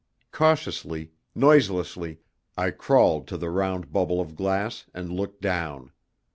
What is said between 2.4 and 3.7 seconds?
I crawled to the